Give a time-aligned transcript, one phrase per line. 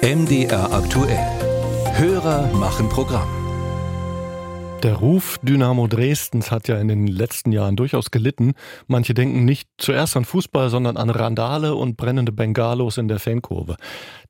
[0.00, 1.26] MDR aktuell.
[1.96, 3.28] Hörer machen Programm.
[4.84, 8.52] Der Ruf Dynamo Dresdens hat ja in den letzten Jahren durchaus gelitten.
[8.86, 13.74] Manche denken nicht zuerst an Fußball, sondern an Randale und brennende Bengalos in der Fankurve.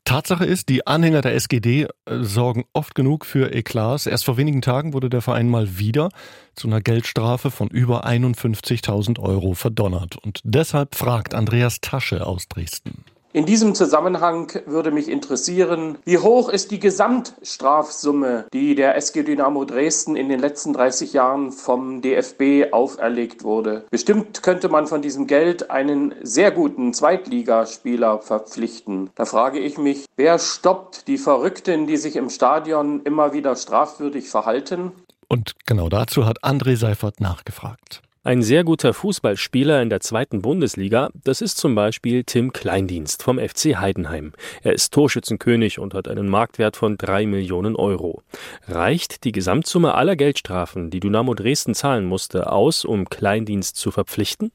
[0.04, 1.88] Tatsache ist, die Anhänger der SGD äh,
[2.22, 4.06] sorgen oft genug für Eklats.
[4.06, 6.08] Erst vor wenigen Tagen wurde der Verein mal wieder
[6.54, 10.16] zu einer Geldstrafe von über 51.000 Euro verdonnert.
[10.16, 13.04] Und deshalb fragt Andreas Tasche aus Dresden.
[13.34, 19.66] In diesem Zusammenhang würde mich interessieren, wie hoch ist die Gesamtstrafsumme, die der SG Dynamo
[19.66, 23.84] Dresden in den letzten 30 Jahren vom DFB auferlegt wurde.
[23.90, 29.10] Bestimmt könnte man von diesem Geld einen sehr guten Zweitligaspieler verpflichten.
[29.14, 34.30] Da frage ich mich, wer stoppt die Verrückten, die sich im Stadion immer wieder strafwürdig
[34.30, 34.92] verhalten?
[35.28, 38.00] Und genau dazu hat André Seifert nachgefragt.
[38.24, 43.38] Ein sehr guter Fußballspieler in der zweiten Bundesliga, das ist zum Beispiel Tim Kleindienst vom
[43.38, 44.32] FC Heidenheim.
[44.62, 48.22] Er ist Torschützenkönig und hat einen Marktwert von drei Millionen Euro.
[48.66, 54.50] Reicht die Gesamtsumme aller Geldstrafen, die Dynamo Dresden zahlen musste, aus, um Kleindienst zu verpflichten?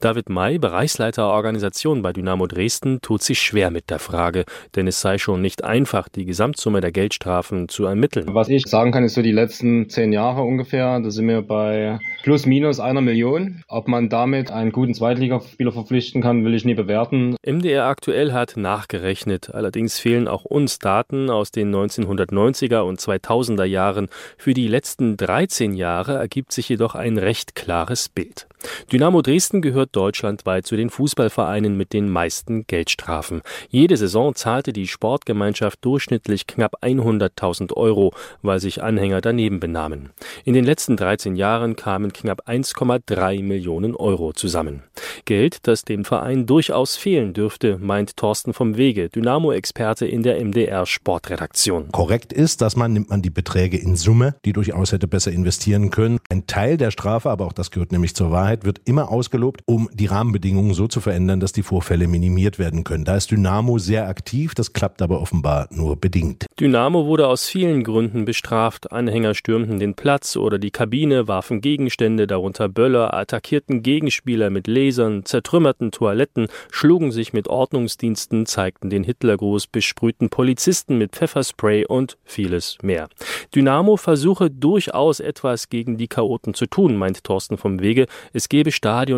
[0.00, 4.44] David May, Bereichsleiter Organisation bei Dynamo Dresden, tut sich schwer mit der Frage,
[4.76, 8.26] denn es sei schon nicht einfach, die Gesamtsumme der Geldstrafen zu ermitteln.
[8.32, 11.00] Was ich sagen kann, ist so die letzten zehn Jahre ungefähr.
[11.00, 13.62] Da sind wir bei plus minus einer Million.
[13.68, 17.36] Ob man damit einen guten Zweitligaspieler verpflichten kann, will ich nie bewerten.
[17.46, 19.54] MDR aktuell hat nachgerechnet.
[19.54, 24.08] Allerdings fehlen auch uns Daten aus den 1990er und 2000er Jahren.
[24.36, 28.46] Für die letzten 13 Jahre ergibt sich jedoch ein recht klares Bild.
[28.90, 33.42] Dynamo Dresden gehört deutschlandweit zu den Fußballvereinen mit den meisten Geldstrafen.
[33.68, 40.10] Jede Saison zahlte die Sportgemeinschaft durchschnittlich knapp 100.000 Euro, weil sich Anhänger daneben benahmen.
[40.44, 44.82] In den letzten 13 Jahren kamen knapp 1,3 Millionen Euro zusammen.
[45.24, 50.86] Geld, das dem Verein durchaus fehlen dürfte, meint Thorsten vom Wege, Dynamo-Experte in der MDR
[50.86, 51.90] Sportredaktion.
[51.92, 55.90] Korrekt ist, dass man nimmt man die Beträge in Summe, die durchaus hätte besser investieren
[55.90, 56.18] können.
[56.28, 59.88] Ein Teil der Strafe, aber auch das gehört nämlich zur Wahrheit, wird immer ausgelobt, um
[59.92, 63.04] die Rahmenbedingungen so zu verändern, dass die Vorfälle minimiert werden können.
[63.04, 66.46] Da ist Dynamo sehr aktiv, das klappt aber offenbar nur bedingt.
[66.60, 68.92] Dynamo wurde aus vielen Gründen bestraft.
[68.92, 75.24] Anhänger stürmten den Platz oder die Kabine, warfen Gegenstände, darunter Böller, attackierten Gegenspieler mit Lasern,
[75.24, 82.78] zertrümmerten Toiletten, schlugen sich mit Ordnungsdiensten, zeigten den Hitlergruß, besprühten Polizisten mit Pfefferspray und vieles
[82.82, 83.08] mehr.
[83.54, 88.06] Dynamo versuche durchaus etwas gegen die Chaoten zu tun, meint Thorsten vom Wege.
[88.32, 88.70] Es gebe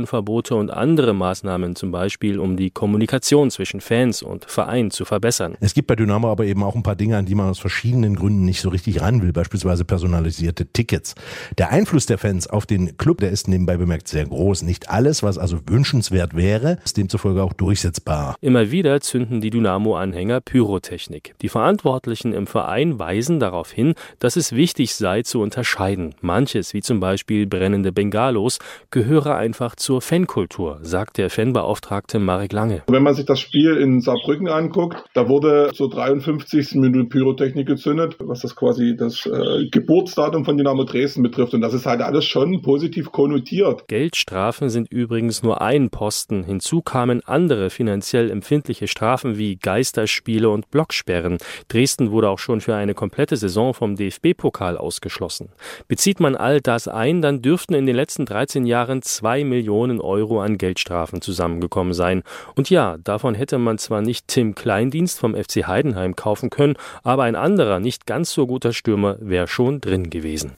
[0.06, 5.56] Stadionverbote und andere Maßnahmen, zum Beispiel um die Kommunikation zwischen Fans und Verein zu verbessern.
[5.61, 8.15] Es gibt bei Dynamo aber eben auch ein paar Dinge, an die man aus verschiedenen
[8.16, 11.15] Gründen nicht so richtig ran will, beispielsweise personalisierte Tickets.
[11.59, 14.62] Der Einfluss der Fans auf den Club, der ist nebenbei bemerkt sehr groß.
[14.62, 18.37] Nicht alles, was also wünschenswert wäre, ist demzufolge auch durchsetzbar.
[18.41, 21.34] Immer wieder zünden die Dynamo-Anhänger Pyrotechnik.
[21.43, 26.15] Die Verantwortlichen im Verein weisen darauf hin, dass es wichtig sei zu unterscheiden.
[26.21, 28.59] Manches, wie zum Beispiel brennende Bengalos,
[28.91, 32.83] gehöre einfach zur Fankultur, sagt der Fanbeauftragte Marek Lange.
[32.89, 36.75] Wenn man sich das Spiel in Saarbrücken anguckt, da wurde zur 53.
[36.75, 41.55] Minute Pyrotechnik gezündet, was das quasi das äh, Geburtsdatum von Dynamo Dresden betrifft.
[41.55, 43.87] Und das ist halt alles schon positiv konnotiert.
[43.89, 46.45] Geldstrafen sind übrigens nur ein Posten.
[46.45, 51.39] Hinzu kamen andere finanziell empfindliche Strafen wie Geisterspiele und Blocksperren.
[51.69, 55.51] Dresden wurde auch schon für eine komplette Saison vom DFB-Pokal ausgeschlossen.
[55.89, 60.41] Bezieht man all das ein, dann dürften in den letzten 13 Jahren zwei Millionen Euro
[60.41, 62.23] an Geldstrafen zusammengekommen sein.
[62.55, 67.25] Und ja, davon hätte man zwar nicht Tim Kleindienst vom FC Heidenheim kaufen können, aber
[67.25, 70.53] ein anderer, nicht ganz so guter Stürmer wäre schon drin gewesen.